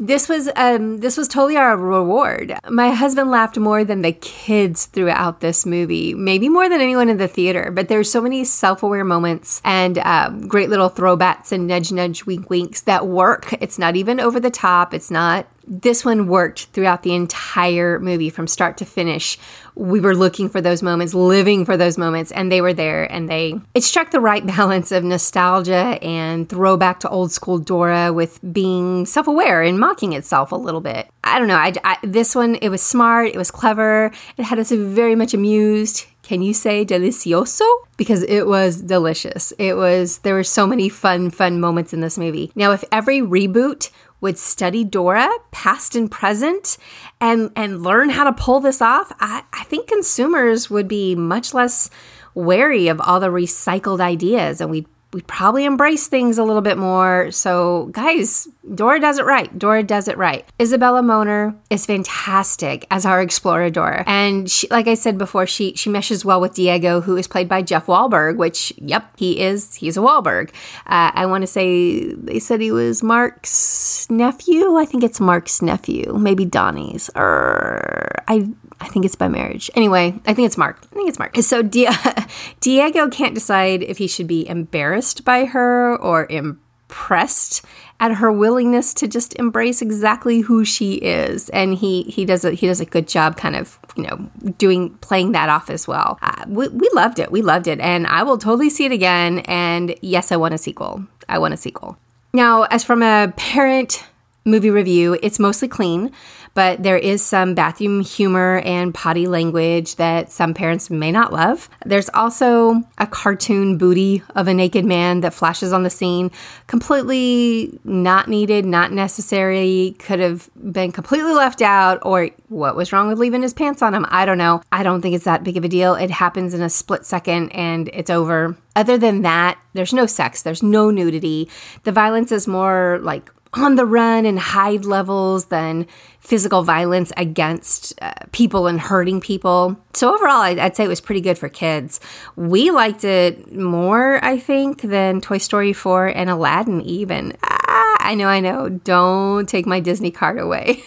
this 0.00 0.28
was 0.28 0.50
um, 0.56 0.98
this 0.98 1.16
was 1.16 1.28
totally 1.28 1.56
our 1.56 1.76
reward. 1.76 2.58
My 2.68 2.90
husband 2.90 3.30
laughed 3.30 3.56
more 3.56 3.84
than 3.84 4.02
the 4.02 4.10
kids 4.10 4.86
throughout 4.86 5.40
this 5.40 5.64
movie, 5.64 6.14
maybe 6.14 6.48
more 6.48 6.68
than 6.68 6.80
anyone 6.80 7.08
in 7.08 7.18
the 7.18 7.28
theater. 7.28 7.70
But 7.70 7.86
there's 7.86 8.10
so 8.10 8.20
many 8.20 8.42
self-aware 8.42 9.04
moments 9.04 9.62
and 9.64 9.98
um, 9.98 10.48
great 10.48 10.68
little 10.68 10.90
throwbacks 10.90 11.52
and 11.52 11.68
nudge, 11.68 11.92
nudge, 11.92 12.26
wink, 12.38 12.50
winks 12.62 12.82
that 12.82 13.06
work. 13.06 13.52
It's 13.60 13.78
not 13.78 13.96
even 13.96 14.20
over 14.20 14.40
the 14.40 14.50
top. 14.50 14.94
It's 14.94 15.10
not 15.10 15.46
this 15.66 16.04
one 16.04 16.26
worked 16.26 16.66
throughout 16.66 17.02
the 17.02 17.14
entire 17.14 18.00
movie 18.00 18.30
from 18.30 18.46
start 18.46 18.76
to 18.78 18.84
finish. 18.84 19.38
We 19.74 20.00
were 20.00 20.14
looking 20.14 20.48
for 20.48 20.60
those 20.60 20.82
moments, 20.82 21.14
living 21.14 21.64
for 21.64 21.76
those 21.76 21.96
moments, 21.96 22.32
and 22.32 22.50
they 22.50 22.60
were 22.60 22.72
there. 22.72 23.10
And 23.10 23.28
they, 23.28 23.54
it 23.74 23.82
struck 23.82 24.10
the 24.10 24.20
right 24.20 24.44
balance 24.58 24.90
of 24.92 25.04
nostalgia 25.04 25.98
and 26.02 26.48
throwback 26.48 27.00
to 27.00 27.08
old 27.08 27.32
school 27.32 27.58
Dora 27.58 28.12
with 28.12 28.40
being 28.52 29.06
self 29.06 29.28
aware 29.28 29.62
and 29.62 29.78
mocking 29.78 30.12
itself 30.12 30.52
a 30.52 30.56
little 30.56 30.80
bit. 30.80 31.08
I 31.24 31.38
don't 31.38 31.48
know. 31.48 31.56
I, 31.56 31.72
I, 31.84 31.98
this 32.02 32.34
one, 32.34 32.56
it 32.56 32.68
was 32.68 32.82
smart, 32.82 33.28
it 33.28 33.38
was 33.38 33.50
clever, 33.50 34.10
it 34.36 34.42
had 34.42 34.58
us 34.58 34.72
very 34.72 35.14
much 35.14 35.32
amused. 35.32 36.06
Can 36.22 36.40
you 36.40 36.54
say 36.54 36.84
delicioso? 36.84 37.68
Because 37.96 38.22
it 38.22 38.46
was 38.46 38.80
delicious. 38.80 39.52
It 39.58 39.76
was, 39.76 40.18
there 40.18 40.34
were 40.34 40.44
so 40.44 40.66
many 40.66 40.88
fun, 40.88 41.30
fun 41.30 41.60
moments 41.60 41.92
in 41.92 42.00
this 42.00 42.16
movie. 42.16 42.50
Now, 42.54 42.72
if 42.72 42.84
every 42.92 43.20
reboot 43.20 43.90
would 44.20 44.38
study 44.38 44.84
Dora, 44.84 45.28
past 45.50 45.96
and 45.96 46.10
present, 46.10 46.78
and 47.20 47.50
and 47.56 47.82
learn 47.82 48.08
how 48.08 48.24
to 48.24 48.32
pull 48.32 48.60
this 48.60 48.80
off, 48.80 49.12
I, 49.18 49.42
I 49.52 49.64
think 49.64 49.88
consumers 49.88 50.70
would 50.70 50.86
be 50.86 51.14
much 51.16 51.52
less 51.52 51.90
wary 52.34 52.88
of 52.88 53.00
all 53.00 53.20
the 53.20 53.28
recycled 53.28 54.00
ideas 54.00 54.60
and 54.60 54.70
we'd 54.70 54.86
we 55.12 55.20
probably 55.22 55.64
embrace 55.64 56.06
things 56.08 56.38
a 56.38 56.44
little 56.44 56.62
bit 56.62 56.78
more. 56.78 57.30
So, 57.30 57.86
guys, 57.92 58.48
Dora 58.74 58.98
does 58.98 59.18
it 59.18 59.26
right. 59.26 59.56
Dora 59.58 59.82
does 59.82 60.08
it 60.08 60.16
right. 60.16 60.46
Isabella 60.60 61.02
Moner 61.02 61.54
is 61.68 61.84
fantastic 61.84 62.86
as 62.90 63.04
our 63.04 63.24
explorador, 63.24 64.04
and 64.06 64.50
she, 64.50 64.68
like 64.68 64.88
I 64.88 64.94
said 64.94 65.18
before, 65.18 65.46
she 65.46 65.74
she 65.74 65.90
meshes 65.90 66.24
well 66.24 66.40
with 66.40 66.54
Diego, 66.54 67.00
who 67.00 67.16
is 67.16 67.28
played 67.28 67.48
by 67.48 67.62
Jeff 67.62 67.86
Wahlberg. 67.86 68.36
Which, 68.36 68.72
yep, 68.78 69.12
he 69.16 69.40
is. 69.40 69.74
He's 69.74 69.96
a 69.96 70.00
Wahlberg. 70.00 70.50
Uh, 70.86 71.10
I 71.14 71.26
want 71.26 71.42
to 71.42 71.46
say 71.46 72.14
they 72.14 72.38
said 72.38 72.60
he 72.60 72.72
was 72.72 73.02
Mark's 73.02 74.08
nephew. 74.10 74.76
I 74.76 74.86
think 74.86 75.04
it's 75.04 75.20
Mark's 75.20 75.60
nephew, 75.60 76.14
maybe 76.14 76.44
Donnie's. 76.44 77.10
Or 77.14 78.22
I 78.28 78.48
I 78.82 78.88
think 78.88 79.04
it's 79.04 79.14
by 79.14 79.28
marriage. 79.28 79.70
Anyway, 79.74 80.20
I 80.26 80.34
think 80.34 80.46
it's 80.46 80.58
Mark. 80.58 80.80
I 80.90 80.94
think 80.94 81.08
it's 81.08 81.18
Mark. 81.18 81.36
So 81.36 81.62
Di- 81.62 81.96
Diego 82.60 83.08
can't 83.08 83.34
decide 83.34 83.82
if 83.82 83.98
he 83.98 84.08
should 84.08 84.26
be 84.26 84.46
embarrassed 84.48 85.24
by 85.24 85.44
her 85.44 85.96
or 85.96 86.26
impressed 86.28 87.64
at 88.00 88.14
her 88.14 88.32
willingness 88.32 88.92
to 88.94 89.06
just 89.06 89.34
embrace 89.38 89.80
exactly 89.80 90.40
who 90.40 90.64
she 90.64 90.94
is, 90.94 91.48
and 91.50 91.74
he 91.74 92.02
he 92.02 92.24
does 92.24 92.44
a 92.44 92.50
he 92.50 92.66
does 92.66 92.80
a 92.80 92.84
good 92.84 93.06
job, 93.06 93.36
kind 93.36 93.54
of 93.54 93.78
you 93.96 94.02
know 94.02 94.28
doing 94.58 94.90
playing 94.96 95.30
that 95.32 95.48
off 95.48 95.70
as 95.70 95.86
well. 95.86 96.18
Uh, 96.20 96.44
we, 96.48 96.66
we 96.68 96.90
loved 96.92 97.20
it. 97.20 97.30
We 97.30 97.40
loved 97.40 97.68
it, 97.68 97.78
and 97.78 98.08
I 98.08 98.24
will 98.24 98.36
totally 98.36 98.68
see 98.68 98.84
it 98.84 98.92
again. 98.92 99.38
And 99.40 99.94
yes, 100.02 100.32
I 100.32 100.36
want 100.36 100.54
a 100.54 100.58
sequel. 100.58 101.06
I 101.28 101.38
want 101.38 101.54
a 101.54 101.56
sequel. 101.56 101.96
Now, 102.34 102.64
as 102.64 102.82
from 102.82 103.02
a 103.02 103.32
parent 103.36 104.04
movie 104.44 104.70
review, 104.70 105.16
it's 105.22 105.38
mostly 105.38 105.68
clean 105.68 106.10
but 106.54 106.82
there 106.82 106.98
is 106.98 107.24
some 107.24 107.54
bathroom 107.54 108.00
humor 108.02 108.60
and 108.64 108.94
potty 108.94 109.26
language 109.26 109.96
that 109.96 110.30
some 110.30 110.54
parents 110.54 110.90
may 110.90 111.10
not 111.10 111.32
love. 111.32 111.68
There's 111.84 112.10
also 112.10 112.82
a 112.98 113.06
cartoon 113.06 113.78
booty 113.78 114.22
of 114.34 114.48
a 114.48 114.54
naked 114.54 114.84
man 114.84 115.20
that 115.20 115.34
flashes 115.34 115.72
on 115.72 115.82
the 115.82 115.90
scene, 115.90 116.30
completely 116.66 117.78
not 117.84 118.28
needed, 118.28 118.64
not 118.64 118.92
necessary, 118.92 119.96
could 119.98 120.20
have 120.20 120.50
been 120.72 120.92
completely 120.92 121.32
left 121.32 121.62
out, 121.62 121.98
or 122.02 122.30
what 122.48 122.76
was 122.76 122.92
wrong 122.92 123.08
with 123.08 123.18
leaving 123.18 123.42
his 123.42 123.54
pants 123.54 123.82
on 123.82 123.94
him? 123.94 124.06
I 124.08 124.26
don't 124.26 124.38
know. 124.38 124.62
I 124.70 124.82
don't 124.82 125.00
think 125.00 125.14
it's 125.14 125.24
that 125.24 125.44
big 125.44 125.56
of 125.56 125.64
a 125.64 125.68
deal. 125.68 125.94
It 125.94 126.10
happens 126.10 126.54
in 126.54 126.62
a 126.62 126.70
split 126.70 127.04
second 127.06 127.50
and 127.50 127.88
it's 127.92 128.10
over. 128.10 128.56
Other 128.76 128.96
than 128.96 129.22
that, 129.22 129.58
there's 129.74 129.92
no 129.92 130.06
sex, 130.06 130.42
there's 130.42 130.62
no 130.62 130.90
nudity. 130.90 131.48
The 131.84 131.92
violence 131.92 132.32
is 132.32 132.46
more 132.46 132.98
like 133.02 133.30
on 133.54 133.74
the 133.74 133.84
run 133.84 134.24
and 134.24 134.38
hide 134.38 134.84
levels 134.84 135.46
than 135.46 135.86
physical 136.20 136.62
violence 136.62 137.12
against 137.16 137.92
uh, 138.00 138.12
people 138.32 138.66
and 138.66 138.80
hurting 138.80 139.20
people. 139.20 139.76
So, 139.92 140.14
overall, 140.14 140.40
I'd, 140.40 140.58
I'd, 140.58 140.76
say 140.76 140.84
it 140.84 140.88
was 140.88 141.00
pretty 141.00 141.20
good 141.20 141.36
for 141.36 141.48
kids. 141.48 142.00
We 142.34 142.70
liked 142.70 143.04
it 143.04 143.52
more, 143.52 144.24
I 144.24 144.38
think, 144.38 144.82
than 144.82 145.20
Toy 145.20 145.38
Story 145.38 145.72
4 145.72 146.08
and 146.08 146.30
Aladdin, 146.30 146.80
even. 146.82 147.36
Ah, 147.42 147.96
I 148.00 148.14
know, 148.14 148.26
I 148.26 148.40
know. 148.40 148.68
Don't 148.68 149.48
take 149.48 149.66
my 149.66 149.80
Disney 149.80 150.10
card 150.10 150.38
away. 150.38 150.82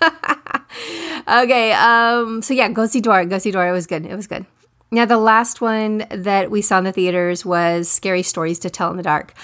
okay, 1.28 1.72
um, 1.72 2.40
so 2.40 2.54
yeah, 2.54 2.68
go 2.70 2.86
see 2.86 3.00
Dora. 3.00 3.26
Go 3.26 3.38
see 3.38 3.50
Dora. 3.50 3.68
It 3.68 3.72
was 3.72 3.86
good. 3.86 4.06
It 4.06 4.16
was 4.16 4.26
good. 4.26 4.46
Now, 4.90 5.04
the 5.04 5.18
last 5.18 5.60
one 5.60 6.06
that 6.10 6.50
we 6.50 6.62
saw 6.62 6.78
in 6.78 6.84
the 6.84 6.92
theaters 6.92 7.44
was 7.44 7.88
Scary 7.90 8.22
Stories 8.22 8.60
to 8.60 8.70
Tell 8.70 8.90
in 8.90 8.96
the 8.96 9.02
Dark. 9.02 9.34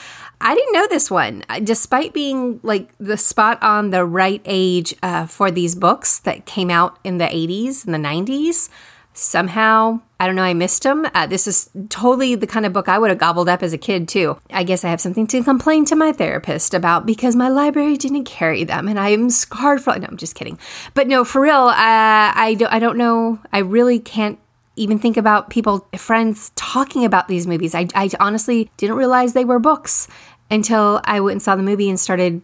I 0.43 0.55
didn't 0.55 0.73
know 0.73 0.87
this 0.89 1.11
one, 1.11 1.45
despite 1.63 2.13
being 2.13 2.59
like 2.63 2.93
the 2.99 3.17
spot 3.17 3.63
on 3.63 3.91
the 3.91 4.05
right 4.05 4.43
age 4.45 4.95
uh, 5.03 5.27
for 5.27 5.51
these 5.51 5.75
books 5.75 6.19
that 6.21 6.47
came 6.47 6.69
out 6.69 6.99
in 7.05 7.19
the 7.19 7.27
80s 7.27 7.85
and 7.85 7.95
the 7.95 7.99
90s. 7.99 8.69
Somehow, 9.15 10.01
I 10.19 10.27
don't 10.27 10.37
know, 10.37 10.43
I 10.43 10.55
missed 10.55 10.83
them. 10.85 11.07
Uh, 11.15 11.27
this 11.27 11.47
is 11.47 11.69
totally 11.91 12.35
the 12.35 12.47
kind 12.47 12.65
of 12.65 12.73
book 12.73 12.89
I 12.89 12.99
would 12.99 13.11
have 13.11 13.19
gobbled 13.19 13.49
up 13.49 13.63
as 13.63 13.75
a 13.75 13.79
kid, 13.79 14.09
too. 14.09 14.39
I 14.51 14.65
guess 14.65 14.85
I 14.85 14.89
have 14.89 15.03
something 15.03 15.27
to 15.29 15.45
complain 15.45 15.85
to 15.87 15.97
my 15.97 16.13
therapist 16.13 16.73
about 16.73 17.05
because 17.05 17.37
my 17.37 17.49
library 17.49 17.97
didn't 17.97 18.25
carry 18.25 18.65
them 18.65 18.89
and 18.89 18.99
I 18.99 19.11
am 19.11 19.29
scarred 19.31 19.83
for. 19.83 19.97
No, 19.99 20.07
I'm 20.09 20.17
just 20.17 20.35
kidding. 20.35 20.59
But 20.95 21.09
no, 21.09 21.25
for 21.25 21.43
real, 21.43 21.55
uh, 21.55 21.75
I, 21.77 22.57
don't, 22.59 22.73
I 22.73 22.79
don't 22.79 22.97
know. 22.97 23.39
I 23.53 23.59
really 23.59 23.99
can't 23.99 24.39
even 24.77 24.99
think 24.99 25.17
about 25.17 25.51
people, 25.51 25.87
friends 25.97 26.51
talking 26.55 27.05
about 27.05 27.29
these 27.29 27.47
movies. 27.47 27.75
I, 27.75 27.87
I 27.95 28.09
honestly 28.19 28.71
didn't 28.79 28.97
realize 28.97 29.35
they 29.35 29.45
were 29.45 29.59
books 29.59 30.09
until 30.53 31.01
I 31.05 31.19
went 31.21 31.33
and 31.33 31.43
saw 31.43 31.57
the 31.57 31.63
movie 31.63 31.89
and 31.89 31.99
started 31.99 32.43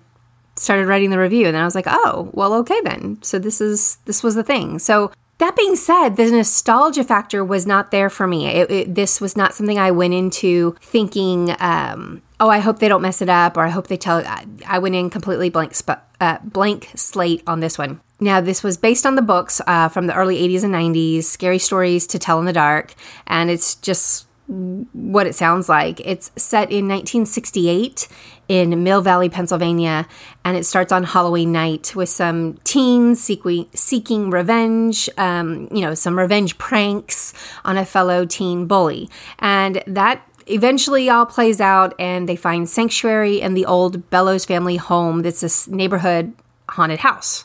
started 0.57 0.88
writing 0.88 1.11
the 1.11 1.19
review 1.19 1.47
and 1.47 1.55
then 1.55 1.62
I 1.62 1.65
was 1.65 1.77
like, 1.77 1.87
"Oh, 1.87 2.31
well 2.33 2.55
okay 2.55 2.81
then." 2.83 3.19
So 3.23 3.38
this 3.38 3.61
is 3.61 3.99
this 4.07 4.23
was 4.23 4.35
the 4.35 4.43
thing. 4.43 4.81
So 4.81 5.12
that 5.38 5.55
being 5.55 5.77
said, 5.77 6.17
the 6.17 6.29
nostalgia 6.31 7.05
factor 7.05 7.45
was 7.45 7.65
not 7.65 7.93
there 7.93 8.11
for 8.11 8.27
me. 8.27 8.47
It, 8.47 8.71
it, 8.71 8.95
this 8.97 9.21
was 9.21 9.37
not 9.37 9.55
something 9.55 9.79
I 9.79 9.93
went 9.93 10.15
into 10.15 10.75
thinking, 10.81 11.55
um, 11.61 12.23
"Oh, 12.41 12.49
I 12.49 12.59
hope 12.59 12.81
they 12.81 12.88
don't 12.88 13.03
mess 13.03 13.23
it 13.23 13.29
up," 13.29 13.57
or 13.57 13.62
"I 13.62 13.69
hope 13.69 13.87
they 13.87 13.97
tell." 13.97 14.19
I, 14.19 14.47
I 14.67 14.79
went 14.81 14.97
in 14.97 15.11
completely 15.11 15.49
blank, 15.49 15.75
sp- 15.79 16.03
uh, 16.21 16.38
blank 16.43 16.91
slate 16.97 17.43
on 17.47 17.61
this 17.61 17.79
one. 17.79 18.00
Now, 18.21 18.41
this 18.41 18.65
was 18.65 18.77
based 18.77 19.07
on 19.07 19.15
the 19.15 19.23
books 19.23 19.61
uh, 19.69 19.88
from 19.88 20.09
the 20.09 20.15
early 20.15 20.37
80s 20.49 20.65
and 20.65 20.75
90s, 20.75 21.23
Scary 21.23 21.61
Stories 21.61 22.05
to 22.09 22.19
Tell 22.19 22.41
in 22.41 22.47
the 22.47 22.53
Dark, 22.53 22.95
and 23.29 23.49
it's 23.49 23.77
just 23.77 24.27
what 24.49 25.26
it 25.26 25.35
sounds 25.35 25.69
like. 25.69 26.00
It's 26.00 26.31
set 26.37 26.71
in 26.71 26.88
1968 26.88 28.09
in 28.49 28.83
Mill 28.83 29.02
Valley, 29.02 29.28
Pennsylvania, 29.28 30.09
and 30.45 30.57
it 30.57 30.64
starts 30.64 30.90
on 30.90 31.05
Halloween 31.05 31.52
night 31.52 31.95
with 31.95 32.09
some 32.09 32.55
teens 32.64 33.23
seeking, 33.23 33.67
seeking 33.75 34.31
revenge, 34.31 35.11
um, 35.19 35.69
you 35.71 35.83
know, 35.83 35.95
some 35.95 36.19
revenge 36.19 36.57
pranks 36.57 37.35
on 37.64 37.76
a 37.76 37.85
fellow 37.85 38.25
teen 38.25 38.67
bully. 38.67 39.11
And 39.38 39.83
that 39.87 40.26
eventually 40.47 41.11
all 41.11 41.26
plays 41.26 41.61
out, 41.61 41.95
and 41.99 42.26
they 42.26 42.37
find 42.37 42.69
sanctuary 42.69 43.43
in 43.43 43.52
the 43.52 43.67
old 43.67 44.09
Bellows 44.09 44.47
family 44.47 44.76
home 44.76 45.21
that's 45.21 45.43
this 45.43 45.69
neighborhood 45.69 46.33
haunted 46.71 47.00
house. 47.00 47.45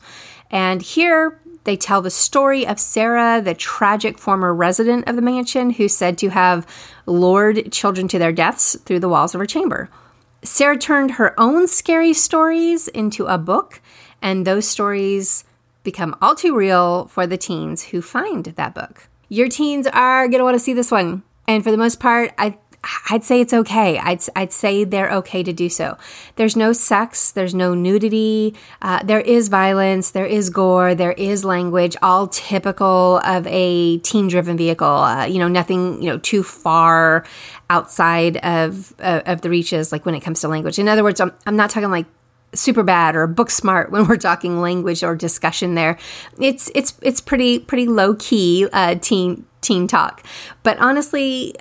And 0.50 0.82
here, 0.82 1.40
they 1.64 1.78
tell 1.78 2.02
the 2.02 2.10
story 2.10 2.68
of 2.68 2.80
Sarah, 2.80 3.42
the 3.42 3.54
tragic 3.54 4.18
former 4.18 4.54
resident 4.54 5.08
of 5.08 5.16
the 5.16 5.22
mansion 5.22 5.72
who's 5.72 5.96
said 5.96 6.18
to 6.20 6.30
have 6.30 6.68
lured 7.06 7.72
children 7.72 8.08
to 8.10 8.20
their 8.20 8.32
deaths 8.32 8.78
through 8.86 9.00
the 9.00 9.10
walls 9.10 9.34
of 9.34 9.40
her 9.40 9.46
chamber. 9.46 9.90
Sarah 10.44 10.78
turned 10.78 11.12
her 11.12 11.40
own 11.40 11.68
scary 11.68 12.14
stories 12.14 12.90
into 12.90 13.26
a 13.26 13.38
book, 13.38 13.82
and 14.22 14.46
those 14.46 14.68
stories 14.68 15.46
become 15.84 16.16
all 16.22 16.36
too 16.36 16.56
real 16.56 17.06
for 17.08 17.26
the 17.26 17.38
teens 17.38 17.86
who 17.86 18.02
find 18.02 18.46
that 18.46 18.74
book. 18.74 19.08
Your 19.30 19.48
teens 19.48 19.88
are 19.88 20.28
going 20.28 20.40
to 20.40 20.44
want 20.44 20.56
to 20.56 20.60
see 20.60 20.74
this 20.74 20.92
one. 20.92 21.24
And 21.48 21.64
for 21.64 21.72
the 21.72 21.78
most 21.78 22.00
part, 22.00 22.32
I 22.38 22.58
I'd 23.10 23.24
say 23.24 23.40
it's 23.40 23.54
okay. 23.54 23.98
I'd, 23.98 24.22
I'd 24.36 24.52
say 24.52 24.84
they're 24.84 25.12
okay 25.12 25.42
to 25.44 25.54
do 25.54 25.70
so. 25.70 25.98
There's 26.36 26.56
no 26.56 26.74
sex, 26.74 27.32
there's 27.32 27.56
no 27.56 27.74
nudity, 27.74 28.56
uh, 28.82 29.02
there 29.04 29.22
is 29.22 29.48
violence, 29.48 30.12
there 30.12 30.26
is 30.26 30.50
gore, 30.50 30.94
there 30.94 31.14
is 31.14 31.46
language, 31.46 31.96
all 32.02 32.28
typical 32.28 33.20
of 33.26 33.48
a 33.48 34.00
teen 34.00 34.28
driven 34.28 34.58
vehicle. 34.58 34.88
Uh, 34.88 35.26
you 35.26 35.40
know, 35.40 35.48
nothing, 35.48 36.02
you 36.02 36.10
know, 36.10 36.18
too 36.18 36.44
far 36.44 37.26
outside 37.70 38.38
of, 38.38 38.94
uh, 39.00 39.22
of 39.26 39.42
the 39.42 39.50
reaches, 39.50 39.92
like 39.92 40.06
when 40.06 40.16
it 40.16 40.20
comes 40.20 40.42
to 40.42 40.48
language. 40.50 40.78
In 40.78 40.90
other 40.90 41.04
words, 41.04 41.22
I'm, 41.22 41.32
I'm 41.46 41.56
not 41.56 41.70
talking 41.70 41.90
like 41.90 42.06
super 42.54 42.84
bad 42.84 43.16
or 43.16 43.28
book 43.28 43.50
smart 43.50 43.92
when 43.94 44.08
we're 44.08 44.18
talking 44.18 44.62
language 44.62 45.04
or 45.04 45.16
discussion 45.16 45.76
there. 45.76 45.98
It's, 46.40 46.70
it's, 46.76 46.98
it's 47.02 47.22
pretty, 47.22 47.60
pretty 47.60 47.88
low 47.88 48.16
key, 48.16 48.68
uh, 48.74 48.96
teen, 48.96 49.46
teen 49.62 49.88
talk. 49.88 50.24
But 50.64 50.78
honestly, 50.80 51.56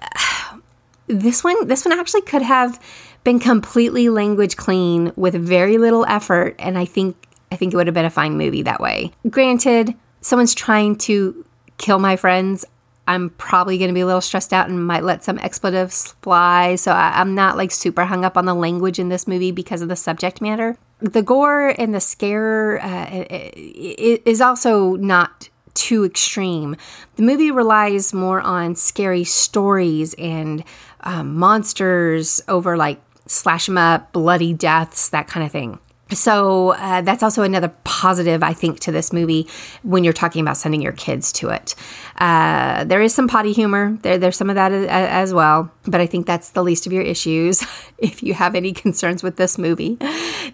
this 1.13 1.45
one 1.45 1.67
this 1.67 1.85
one 1.85 1.99
actually 1.99 2.23
could 2.23 2.43
have 2.43 2.81
been 3.25 3.39
completely 3.39 4.09
language 4.09 4.57
clean 4.57 5.13
with 5.17 5.35
very 5.35 5.79
little 5.79 6.05
effort 6.07 6.57
and 6.59 6.77
I 6.79 6.85
think 6.85 7.17
I 7.53 7.57
think 7.57 7.75
it 7.75 7.77
would 7.77 7.87
have 7.87 7.95
been 7.95 8.07
a 8.07 8.11
fine 8.11 8.39
movie 8.39 8.63
that 8.63 8.81
way. 8.81 9.13
Granted, 9.29 9.95
someone's 10.23 10.55
trying 10.55 10.97
to 10.97 11.45
kill 11.77 11.99
my 11.99 12.17
friends. 12.17 12.65
I'm 13.07 13.31
probably 13.31 13.77
going 13.77 13.89
to 13.89 13.95
be 13.95 14.01
a 14.01 14.07
little 14.07 14.23
stressed 14.23 14.55
out 14.55 14.71
and 14.71 14.87
might 14.87 15.03
let 15.03 15.23
some 15.23 15.39
expletives 15.39 16.13
fly. 16.23 16.77
So 16.77 16.93
I, 16.93 17.21
am 17.21 17.35
not 17.35 17.59
like 17.59 17.71
super 17.71 18.07
hung 18.07 18.25
up 18.25 18.39
on 18.39 18.47
the 18.47 18.55
language 18.55 18.99
in 18.99 19.11
this 19.11 19.29
movie 19.29 19.53
because 19.53 19.83
of 19.83 19.89
the 19.89 19.97
subject 19.97 20.41
matter. 20.41 20.79
The 21.01 21.21
gore 21.21 21.75
and 21.79 21.95
the 21.95 22.01
scare 22.01 22.81
uh, 22.83 23.25
is 23.55 24.41
also 24.41 24.95
not 24.97 25.51
too 25.75 26.05
extreme. 26.05 26.77
The 27.17 27.23
movie 27.23 27.51
relies 27.51 28.13
more 28.15 28.41
on 28.41 28.77
scary 28.77 29.25
stories 29.25 30.15
and 30.15 30.65
um, 31.03 31.37
monsters 31.37 32.43
over 32.49 32.77
like 32.77 33.01
slash 33.27 33.67
them 33.67 33.79
up, 33.79 34.13
bloody 34.13 34.53
deaths, 34.53 35.09
that 35.11 35.29
kind 35.29 35.45
of 35.45 35.53
thing. 35.53 35.79
So 36.15 36.71
uh, 36.73 37.01
that's 37.01 37.23
also 37.23 37.43
another 37.43 37.73
positive, 37.85 38.43
I 38.43 38.53
think, 38.53 38.81
to 38.81 38.93
this 38.93 39.13
movie 39.13 39.49
when 39.83 40.05
you're 40.05 40.13
talking 40.13 40.43
about 40.43 40.57
sending 40.57 40.83
your 40.83 40.93
kids 40.93 41.33
to 41.35 41.49
it. 41.49 41.75
Uh, 42.19 42.85
there 42.85 43.01
is 43.01 43.15
some 43.15 43.29
potty 43.29 43.53
humor. 43.53 43.97
There, 44.03 44.19
there's 44.19 44.37
some 44.37 44.51
of 44.51 44.57
that 44.57 44.73
as 44.73 45.33
well, 45.33 45.71
but 45.85 46.01
I 46.01 46.07
think 46.07 46.27
that's 46.27 46.51
the 46.51 46.63
least 46.63 46.87
of 46.87 46.93
your 46.93 47.03
issues 47.03 47.63
if 47.99 48.23
you 48.23 48.35
have 48.35 48.55
any 48.55 48.73
concerns 48.73 49.23
with 49.23 49.37
this 49.37 49.59
movie. 49.59 49.97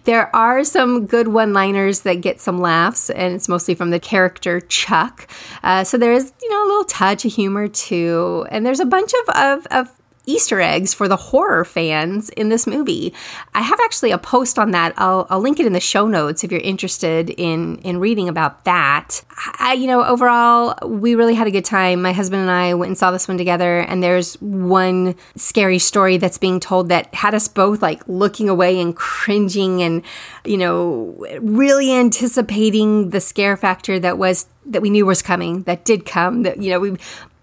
There 0.05 0.33
are 0.35 0.63
some 0.63 1.05
good 1.05 1.27
one-liners 1.27 2.01
that 2.01 2.21
get 2.21 2.39
some 2.39 2.59
laughs, 2.59 3.09
and 3.09 3.33
it's 3.33 3.49
mostly 3.49 3.75
from 3.75 3.89
the 3.89 3.99
character 3.99 4.61
Chuck. 4.61 5.27
Uh, 5.61 5.83
so 5.83 5.97
there 5.97 6.13
is, 6.13 6.31
you 6.41 6.49
know, 6.49 6.63
a 6.63 6.67
little 6.67 6.85
touch 6.85 7.25
of 7.25 7.33
humor 7.33 7.67
too, 7.67 8.45
and 8.49 8.65
there's 8.65 8.79
a 8.79 8.85
bunch 8.85 9.11
of, 9.23 9.35
of, 9.35 9.67
of 9.71 9.98
Easter 10.29 10.61
eggs 10.61 10.93
for 10.93 11.07
the 11.07 11.15
horror 11.15 11.65
fans 11.65 12.29
in 12.29 12.49
this 12.49 12.67
movie. 12.67 13.13
I 13.55 13.61
have 13.61 13.79
actually 13.83 14.11
a 14.11 14.19
post 14.19 14.59
on 14.59 14.71
that. 14.71 14.93
I'll, 14.95 15.25
I'll 15.29 15.39
link 15.39 15.59
it 15.59 15.65
in 15.65 15.73
the 15.73 15.79
show 15.79 16.07
notes 16.07 16.43
if 16.43 16.51
you're 16.51 16.61
interested 16.61 17.31
in 17.31 17.77
in 17.79 17.99
reading 17.99 18.29
about 18.29 18.63
that. 18.65 19.23
I, 19.57 19.73
you 19.73 19.87
know, 19.87 20.03
overall, 20.03 20.75
we 20.87 21.15
really 21.15 21.33
had 21.33 21.47
a 21.47 21.51
good 21.51 21.65
time. 21.65 22.01
My 22.01 22.11
husband 22.13 22.41
and 22.41 22.51
I 22.51 22.73
went 22.75 22.89
and 22.89 22.97
saw 22.97 23.09
this 23.09 23.27
one 23.27 23.37
together, 23.37 23.79
and 23.79 24.03
there's 24.03 24.35
one 24.35 25.15
scary 25.35 25.79
story 25.79 26.17
that's 26.17 26.37
being 26.37 26.59
told 26.59 26.89
that 26.89 27.13
had 27.15 27.33
us 27.33 27.47
both 27.47 27.81
like 27.81 28.07
looking 28.07 28.49
away 28.49 28.79
and 28.79 28.95
cringing, 28.95 29.81
and 29.81 30.03
you 30.45 30.57
know, 30.57 31.15
really 31.41 31.91
anticipating 31.91 33.09
the 33.09 33.19
scare 33.19 33.57
factor 33.57 33.99
that 33.99 34.17
was 34.17 34.45
that 34.65 34.81
we 34.81 34.89
knew 34.91 35.05
was 35.05 35.21
coming, 35.21 35.63
that 35.63 35.85
did 35.85 36.05
come. 36.05 36.43
That 36.43 36.61
you 36.61 36.69
know, 36.69 36.79
we 36.79 36.97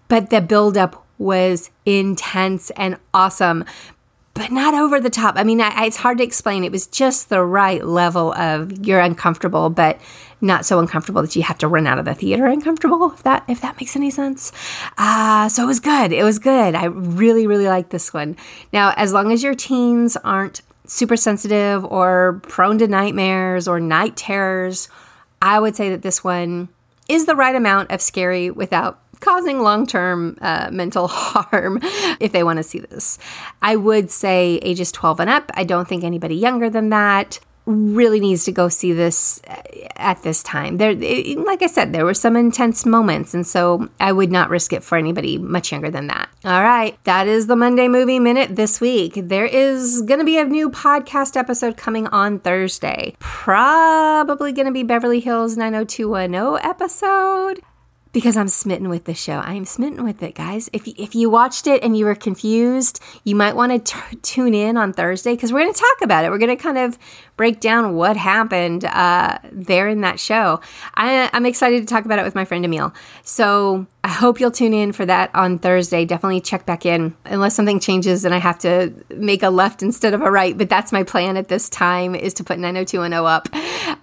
but 0.07 0.29
the 0.29 0.39
build 0.39 0.77
up 0.77 1.06
was 1.17 1.69
intense 1.85 2.69
and 2.71 2.97
awesome, 3.13 3.65
but 4.33 4.51
not 4.51 4.73
over 4.73 4.99
the 4.99 5.09
top. 5.09 5.35
I 5.37 5.43
mean, 5.43 5.61
I, 5.61 5.85
it's 5.85 5.97
hard 5.97 6.19
to 6.19 6.23
explain. 6.23 6.63
It 6.63 6.71
was 6.71 6.87
just 6.87 7.29
the 7.29 7.43
right 7.43 7.83
level 7.83 8.33
of 8.33 8.85
you're 8.85 8.99
uncomfortable, 8.99 9.69
but 9.69 9.99
not 10.41 10.65
so 10.65 10.79
uncomfortable 10.79 11.23
that 11.23 11.35
you 11.35 11.41
have 11.41 11.57
to 11.57 11.67
run 11.67 11.87
out 11.87 11.97
of 11.97 12.05
the 12.05 12.13
theater 12.13 12.45
uncomfortable. 12.45 13.11
If 13.11 13.23
that 13.23 13.43
if 13.47 13.61
that 13.61 13.79
makes 13.79 13.95
any 13.95 14.11
sense. 14.11 14.51
Uh, 14.97 15.49
so 15.49 15.63
it 15.63 15.67
was 15.67 15.79
good. 15.79 16.13
It 16.13 16.23
was 16.23 16.37
good. 16.37 16.75
I 16.75 16.85
really 16.85 17.47
really 17.47 17.67
like 17.67 17.89
this 17.89 18.13
one. 18.13 18.35
Now, 18.71 18.93
as 18.95 19.13
long 19.13 19.31
as 19.31 19.41
your 19.41 19.55
teens 19.55 20.15
aren't 20.17 20.61
super 20.85 21.17
sensitive 21.17 21.83
or 21.83 22.39
prone 22.43 22.77
to 22.77 22.87
nightmares 22.87 23.67
or 23.67 23.79
night 23.79 24.15
terrors 24.15 24.87
I 25.41 25.59
would 25.59 25.75
say 25.75 25.89
that 25.89 26.01
this 26.01 26.23
one 26.23 26.69
is 27.07 27.25
the 27.25 27.35
right 27.35 27.55
amount 27.55 27.91
of 27.91 28.01
scary 28.01 28.49
without 28.49 28.99
causing 29.19 29.61
long 29.61 29.85
term 29.85 30.37
uh, 30.41 30.69
mental 30.71 31.07
harm 31.11 31.79
if 32.19 32.31
they 32.31 32.43
want 32.43 32.57
to 32.57 32.63
see 32.63 32.79
this. 32.79 33.17
I 33.61 33.75
would 33.75 34.11
say 34.11 34.59
ages 34.61 34.91
12 34.91 35.19
and 35.21 35.29
up. 35.29 35.51
I 35.53 35.63
don't 35.63 35.87
think 35.87 36.03
anybody 36.03 36.35
younger 36.35 36.69
than 36.69 36.89
that 36.89 37.39
really 37.67 38.21
needs 38.21 38.45
to 38.45 38.51
go 38.51 38.69
see 38.69 38.93
this 38.93 39.41
uh, 39.47 39.61
at 39.97 40.23
this 40.23 40.41
time. 40.41 40.77
There, 40.77 40.91
it, 40.91 41.37
like 41.39 41.61
I 41.61 41.67
said, 41.67 41.91
there 41.91 42.05
were 42.05 42.13
some 42.13 42.35
intense 42.35 42.85
moments, 42.85 43.33
and 43.33 43.45
so 43.45 43.89
I 43.99 44.13
would 44.13 44.31
not 44.31 44.49
risk 44.49 44.71
it 44.71 44.83
for 44.83 44.97
anybody 44.97 45.37
much 45.37 45.71
younger 45.71 45.91
than 45.91 46.07
that. 46.07 46.29
All 46.45 46.63
right, 46.63 46.97
that 47.03 47.27
is 47.27 47.47
the 47.47 47.57
Monday 47.57 47.89
Movie 47.89 48.19
Minute 48.19 48.55
this 48.55 48.79
week. 48.79 49.13
There 49.15 49.45
is 49.45 50.01
going 50.03 50.19
to 50.19 50.25
be 50.25 50.37
a 50.37 50.45
new 50.45 50.69
podcast 50.69 51.35
episode 51.35 51.75
coming 51.75 52.07
on 52.07 52.39
Thursday. 52.39 53.15
Probably 53.19 54.53
going 54.53 54.67
to 54.67 54.71
be 54.71 54.83
Beverly 54.83 55.19
Hills 55.19 55.57
90210 55.57 56.65
episode 56.65 57.61
because 58.11 58.37
I'm 58.37 58.47
smitten 58.47 58.89
with 58.89 59.05
the 59.05 59.13
show. 59.13 59.39
I 59.39 59.53
am 59.53 59.65
smitten 59.65 60.03
with 60.03 60.21
it, 60.23 60.35
guys. 60.35 60.69
If 60.73 60.87
you, 60.87 60.93
if 60.97 61.15
you 61.15 61.29
watched 61.29 61.67
it 61.67 61.83
and 61.83 61.97
you 61.97 62.05
were 62.05 62.15
confused, 62.15 62.99
you 63.23 63.35
might 63.35 63.55
want 63.55 63.71
to 63.71 63.93
t- 63.93 64.17
tune 64.17 64.53
in 64.53 64.77
on 64.77 64.93
Thursday 64.93 65.33
because 65.33 65.51
we're 65.53 65.61
going 65.61 65.73
to 65.73 65.79
talk 65.79 66.01
about 66.03 66.25
it. 66.25 66.31
We're 66.31 66.37
going 66.37 66.55
to 66.55 66.61
kind 66.61 66.77
of 66.77 66.97
break 67.37 67.59
down 67.59 67.95
what 67.95 68.17
happened 68.17 68.83
uh, 68.85 69.37
there 69.51 69.87
in 69.87 70.01
that 70.01 70.19
show. 70.19 70.59
I, 70.95 71.29
I'm 71.31 71.45
excited 71.45 71.79
to 71.79 71.85
talk 71.85 72.03
about 72.03 72.19
it 72.19 72.25
with 72.25 72.35
my 72.35 72.43
friend 72.43 72.65
Emil. 72.65 72.93
So 73.23 73.85
I 74.03 74.09
hope 74.09 74.39
you'll 74.39 74.51
tune 74.51 74.73
in 74.73 74.91
for 74.91 75.05
that 75.05 75.33
on 75.33 75.59
Thursday. 75.59 76.03
Definitely 76.03 76.41
check 76.41 76.65
back 76.65 76.85
in 76.85 77.15
unless 77.25 77.55
something 77.55 77.79
changes 77.79 78.25
and 78.25 78.33
I 78.33 78.39
have 78.39 78.59
to 78.59 78.91
make 79.09 79.43
a 79.43 79.49
left 79.49 79.83
instead 79.83 80.13
of 80.13 80.21
a 80.21 80.31
right. 80.31 80.57
But 80.57 80.69
that's 80.69 80.91
my 80.91 81.03
plan 81.03 81.37
at 81.37 81.47
this 81.47 81.69
time 81.69 82.15
is 82.15 82.33
to 82.35 82.43
put 82.43 82.59
90210 82.59 83.23
up. 83.25 83.47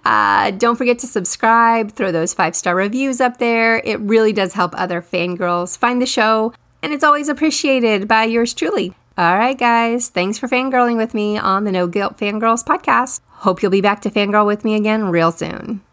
Uh, 0.05 0.51
don't 0.51 0.77
forget 0.77 0.99
to 0.99 1.07
subscribe, 1.07 1.91
throw 1.91 2.11
those 2.11 2.33
five 2.33 2.55
star 2.55 2.75
reviews 2.75 3.19
up 3.19 3.37
there. 3.37 3.77
It 3.83 3.99
really 3.99 4.31
does 4.31 4.53
help 4.53 4.73
other 4.77 5.01
fangirls 5.01 5.77
find 5.77 6.01
the 6.01 6.05
show, 6.05 6.53
and 6.81 6.93
it's 6.93 7.03
always 7.03 7.27
appreciated 7.27 8.07
by 8.07 8.25
yours 8.25 8.53
truly. 8.53 8.93
All 9.17 9.37
right, 9.37 9.57
guys, 9.57 10.09
thanks 10.09 10.37
for 10.37 10.47
fangirling 10.47 10.97
with 10.97 11.13
me 11.13 11.37
on 11.37 11.63
the 11.63 11.71
No 11.71 11.87
Guilt 11.87 12.17
Fangirls 12.17 12.65
podcast. 12.65 13.21
Hope 13.39 13.61
you'll 13.61 13.71
be 13.71 13.81
back 13.81 14.01
to 14.01 14.09
fangirl 14.09 14.45
with 14.45 14.65
me 14.65 14.75
again 14.75 15.05
real 15.05 15.31
soon. 15.31 15.84